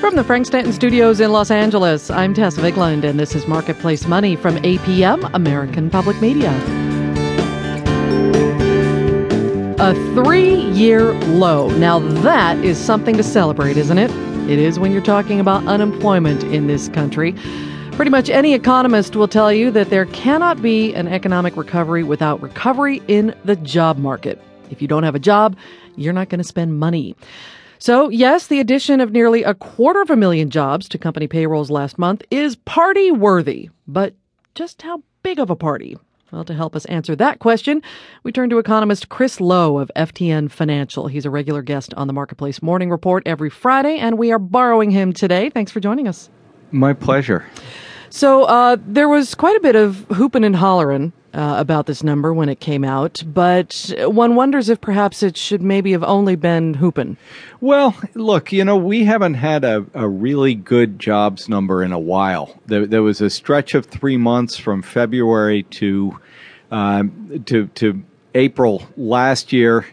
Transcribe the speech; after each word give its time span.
From 0.00 0.14
the 0.14 0.22
Frank 0.22 0.46
Stanton 0.46 0.72
Studios 0.72 1.18
in 1.18 1.32
Los 1.32 1.50
Angeles, 1.50 2.08
I'm 2.08 2.32
Tess 2.32 2.56
Vigland, 2.56 3.02
and 3.02 3.18
this 3.18 3.34
is 3.34 3.48
Marketplace 3.48 4.06
Money 4.06 4.36
from 4.36 4.54
APM, 4.58 5.28
American 5.34 5.90
Public 5.90 6.20
Media. 6.22 6.52
A 9.80 9.94
three 10.14 10.54
year 10.70 11.14
low. 11.14 11.68
Now, 11.78 11.98
that 11.98 12.64
is 12.64 12.78
something 12.78 13.16
to 13.16 13.24
celebrate, 13.24 13.76
isn't 13.76 13.98
it? 13.98 14.10
It 14.48 14.60
is 14.60 14.78
when 14.78 14.92
you're 14.92 15.02
talking 15.02 15.40
about 15.40 15.66
unemployment 15.66 16.44
in 16.44 16.68
this 16.68 16.88
country. 16.90 17.34
Pretty 17.90 18.12
much 18.12 18.30
any 18.30 18.54
economist 18.54 19.16
will 19.16 19.26
tell 19.26 19.52
you 19.52 19.72
that 19.72 19.90
there 19.90 20.06
cannot 20.06 20.62
be 20.62 20.94
an 20.94 21.08
economic 21.08 21.56
recovery 21.56 22.04
without 22.04 22.40
recovery 22.40 23.02
in 23.08 23.34
the 23.44 23.56
job 23.56 23.98
market. 23.98 24.40
If 24.70 24.80
you 24.80 24.86
don't 24.86 25.02
have 25.02 25.16
a 25.16 25.20
job, 25.20 25.56
you're 25.96 26.12
not 26.12 26.28
going 26.28 26.38
to 26.38 26.44
spend 26.44 26.78
money. 26.78 27.16
So, 27.78 28.08
yes, 28.08 28.48
the 28.48 28.60
addition 28.60 29.00
of 29.00 29.12
nearly 29.12 29.44
a 29.44 29.54
quarter 29.54 30.02
of 30.02 30.10
a 30.10 30.16
million 30.16 30.50
jobs 30.50 30.88
to 30.88 30.98
company 30.98 31.28
payrolls 31.28 31.70
last 31.70 31.98
month 31.98 32.22
is 32.30 32.56
party 32.56 33.12
worthy. 33.12 33.70
But 33.86 34.14
just 34.54 34.82
how 34.82 35.02
big 35.22 35.38
of 35.38 35.50
a 35.50 35.56
party? 35.56 35.96
Well, 36.32 36.44
to 36.44 36.54
help 36.54 36.76
us 36.76 36.84
answer 36.86 37.16
that 37.16 37.38
question, 37.38 37.80
we 38.22 38.32
turn 38.32 38.50
to 38.50 38.58
economist 38.58 39.08
Chris 39.08 39.40
Lowe 39.40 39.78
of 39.78 39.90
FTN 39.96 40.50
Financial. 40.50 41.06
He's 41.06 41.24
a 41.24 41.30
regular 41.30 41.62
guest 41.62 41.94
on 41.94 42.06
the 42.06 42.12
Marketplace 42.12 42.60
Morning 42.60 42.90
Report 42.90 43.22
every 43.24 43.48
Friday, 43.48 43.96
and 43.96 44.18
we 44.18 44.30
are 44.32 44.38
borrowing 44.38 44.90
him 44.90 45.12
today. 45.12 45.48
Thanks 45.48 45.72
for 45.72 45.80
joining 45.80 46.06
us. 46.06 46.28
My 46.70 46.92
pleasure. 46.92 47.46
So 48.10 48.44
uh, 48.44 48.76
there 48.86 49.08
was 49.08 49.34
quite 49.34 49.56
a 49.56 49.60
bit 49.60 49.76
of 49.76 50.06
hooping 50.10 50.44
and 50.44 50.56
hollering 50.56 51.12
uh, 51.34 51.56
about 51.58 51.86
this 51.86 52.02
number 52.02 52.32
when 52.32 52.48
it 52.48 52.58
came 52.58 52.84
out, 52.84 53.22
but 53.26 53.94
one 53.98 54.34
wonders 54.34 54.68
if 54.68 54.80
perhaps 54.80 55.22
it 55.22 55.36
should 55.36 55.60
maybe 55.60 55.92
have 55.92 56.02
only 56.02 56.36
been 56.36 56.74
hooping. 56.74 57.16
Well, 57.60 57.94
look, 58.14 58.50
you 58.50 58.64
know, 58.64 58.76
we 58.76 59.04
haven't 59.04 59.34
had 59.34 59.62
a, 59.62 59.84
a 59.94 60.08
really 60.08 60.54
good 60.54 60.98
jobs 60.98 61.48
number 61.48 61.82
in 61.82 61.92
a 61.92 61.98
while. 61.98 62.58
There, 62.66 62.86
there 62.86 63.02
was 63.02 63.20
a 63.20 63.30
stretch 63.30 63.74
of 63.74 63.86
three 63.86 64.16
months 64.16 64.56
from 64.56 64.82
February 64.82 65.64
to 65.64 66.18
um, 66.70 67.42
to 67.46 67.66
to 67.66 68.02
April 68.34 68.86
last 68.96 69.52
year 69.52 69.86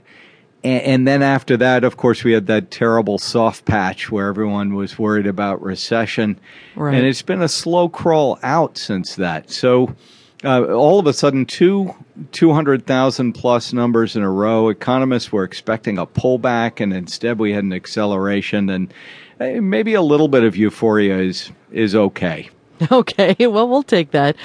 and, 0.65 1.07
then 1.07 1.21
after 1.21 1.57
that, 1.57 1.83
of 1.83 1.97
course, 1.97 2.23
we 2.23 2.33
had 2.33 2.47
that 2.47 2.71
terrible 2.71 3.17
soft 3.17 3.65
patch 3.65 4.11
where 4.11 4.27
everyone 4.27 4.73
was 4.73 4.97
worried 4.97 5.27
about 5.27 5.61
recession. 5.61 6.39
Right. 6.75 6.95
And 6.95 7.05
it's 7.05 7.21
been 7.21 7.41
a 7.41 7.47
slow 7.47 7.87
crawl 7.87 8.39
out 8.41 8.77
since 8.77 9.15
that. 9.15 9.51
So 9.51 9.95
uh, 10.43 10.65
all 10.65 10.99
of 10.99 11.07
a 11.07 11.13
sudden, 11.13 11.45
two 11.45 11.93
200,000 12.31 13.33
plus 13.33 13.73
numbers 13.73 14.15
in 14.15 14.23
a 14.23 14.31
row. 14.31 14.69
Economists 14.69 15.31
were 15.31 15.43
expecting 15.43 15.97
a 15.97 16.05
pullback, 16.05 16.79
and 16.79 16.93
instead 16.93 17.39
we 17.39 17.51
had 17.51 17.63
an 17.63 17.73
acceleration. 17.73 18.69
And 18.69 18.93
uh, 19.39 19.61
maybe 19.61 19.93
a 19.93 20.01
little 20.01 20.27
bit 20.27 20.43
of 20.43 20.55
euphoria 20.55 21.17
is, 21.19 21.51
is 21.71 21.95
okay. 21.95 22.49
Okay, 22.91 23.35
well, 23.39 23.69
we'll 23.69 23.83
take 23.83 24.11
that. 24.11 24.35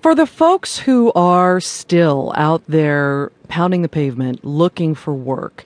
For 0.00 0.14
the 0.14 0.26
folks 0.26 0.78
who 0.78 1.12
are 1.12 1.60
still 1.60 2.32
out 2.34 2.62
there 2.66 3.30
pounding 3.48 3.82
the 3.82 3.88
pavement 3.88 4.42
looking 4.44 4.94
for 4.94 5.12
work, 5.12 5.64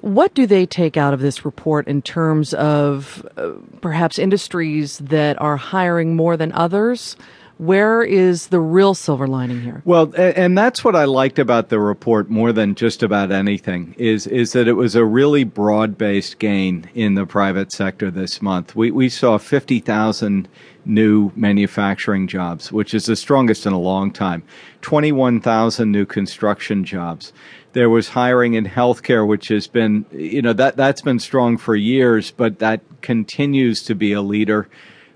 what 0.00 0.34
do 0.34 0.46
they 0.46 0.66
take 0.66 0.96
out 0.96 1.14
of 1.14 1.20
this 1.20 1.44
report 1.44 1.86
in 1.86 2.02
terms 2.02 2.54
of 2.54 3.24
uh, 3.36 3.52
perhaps 3.80 4.18
industries 4.18 4.98
that 4.98 5.40
are 5.40 5.56
hiring 5.56 6.16
more 6.16 6.36
than 6.36 6.50
others? 6.52 7.16
Where 7.58 8.04
is 8.04 8.48
the 8.48 8.60
real 8.60 8.94
silver 8.94 9.26
lining 9.26 9.60
here? 9.62 9.82
Well, 9.84 10.12
and 10.16 10.56
that's 10.56 10.84
what 10.84 10.94
I 10.94 11.04
liked 11.04 11.40
about 11.40 11.68
the 11.68 11.80
report 11.80 12.30
more 12.30 12.52
than 12.52 12.76
just 12.76 13.02
about 13.02 13.32
anything 13.32 13.96
is 13.98 14.26
is 14.28 14.52
that 14.52 14.68
it 14.68 14.74
was 14.74 14.94
a 14.94 15.04
really 15.04 15.42
broad-based 15.42 16.38
gain 16.38 16.88
in 16.94 17.14
the 17.14 17.26
private 17.26 17.72
sector 17.72 18.10
this 18.12 18.40
month. 18.40 18.76
We 18.76 18.92
we 18.92 19.08
saw 19.08 19.38
50,000 19.38 20.48
new 20.84 21.30
manufacturing 21.36 22.26
jobs, 22.26 22.72
which 22.72 22.94
is 22.94 23.06
the 23.06 23.16
strongest 23.16 23.66
in 23.66 23.72
a 23.72 23.78
long 23.78 24.10
time. 24.10 24.42
21,000 24.80 25.90
new 25.90 26.06
construction 26.06 26.84
jobs. 26.84 27.32
There 27.74 27.90
was 27.90 28.10
hiring 28.10 28.54
in 28.54 28.64
healthcare, 28.66 29.26
which 29.26 29.48
has 29.48 29.66
been, 29.66 30.06
you 30.10 30.40
know, 30.40 30.54
that, 30.54 30.76
that's 30.76 31.02
been 31.02 31.18
strong 31.18 31.58
for 31.58 31.76
years, 31.76 32.30
but 32.30 32.58
that 32.60 32.80
continues 33.02 33.82
to 33.82 33.94
be 33.94 34.12
a 34.12 34.22
leader. 34.22 34.68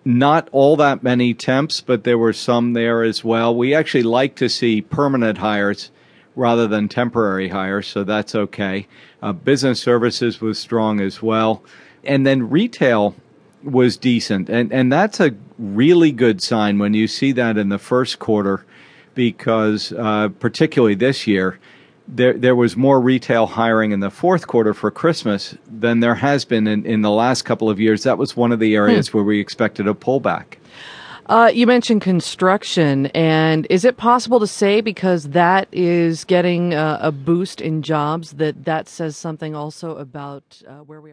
Not 0.05 0.49
all 0.51 0.77
that 0.77 1.03
many 1.03 1.33
temps, 1.33 1.81
but 1.81 2.05
there 2.05 2.19
were 2.19 2.33
some 2.33 2.73
there 2.73 3.03
as 3.03 3.23
well. 3.23 3.55
We 3.55 3.75
actually 3.75 4.03
like 4.03 4.35
to 4.37 4.49
see 4.49 4.81
permanent 4.81 5.39
hires 5.39 5.91
rather 6.35 6.67
than 6.67 6.89
temporary 6.89 7.49
hires, 7.49 7.87
so 7.87 8.05
that's 8.05 8.35
okay. 8.35 8.87
Uh, 9.23 9.33
business 9.33 9.81
services 9.81 10.41
was 10.41 10.59
strong 10.59 11.01
as 11.01 11.23
well. 11.23 11.63
And 12.05 12.27
then 12.27 12.51
retail 12.51 13.15
was 13.63 13.97
decent, 13.97 14.49
and 14.49 14.73
and 14.73 14.93
that's 14.93 15.21
a 15.21 15.37
really 15.57 16.11
good 16.11 16.43
sign 16.43 16.81
when 16.81 16.95
you 16.95 17.07
see 17.07 17.31
that 17.33 17.57
in 17.57 17.69
the 17.69 17.79
first 17.79 18.19
quarter, 18.19 18.65
because 19.15 19.93
uh, 19.93 20.31
particularly 20.41 20.97
this 20.97 21.29
year, 21.29 21.61
there 22.09 22.33
there 22.33 22.57
was 22.57 22.77
more 22.77 23.01
retail 23.01 23.47
hiring 23.47 23.93
in 23.93 24.01
the 24.01 24.11
fourth 24.11 24.47
quarter 24.47 24.75
for 24.75 24.91
Christmas 24.91 25.57
than 25.67 26.01
there 26.01 26.17
has 26.17 26.45
been 26.45 26.67
in, 26.67 26.85
in 26.85 27.03
the 27.03 27.11
last 27.11 27.43
couple 27.43 27.71
of 27.71 27.81
years. 27.81 28.03
That 28.03 28.19
was 28.19 28.37
one 28.37 28.53
of 28.53 28.59
the 28.59 28.75
areas 28.75 29.09
hmm. 29.09 29.19
where 29.19 29.25
we 29.25 29.41
expected 29.41 29.87
a 29.87 29.95
pullback. 29.95 30.57
Uh, 31.27 31.51
you 31.55 31.67
mentioned 31.67 32.03
construction, 32.03 33.07
and 33.07 33.67
is 33.71 33.85
it 33.85 33.97
possible 33.97 34.41
to 34.41 34.47
say 34.47 34.81
because 34.81 35.31
that 35.31 35.69
is 35.71 36.25
getting 36.25 36.75
uh, 36.75 36.99
a 37.01 37.13
boost 37.13 37.61
in 37.61 37.81
jobs 37.81 38.33
that 38.33 38.65
that 38.65 38.89
says 38.89 39.17
something 39.17 39.55
also 39.55 39.97
about 39.97 40.61
uh, 40.67 40.79
where 40.79 41.01
we 41.01 41.09
are? 41.09 41.11